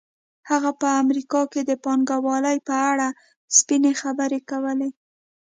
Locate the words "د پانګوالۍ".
1.69-2.57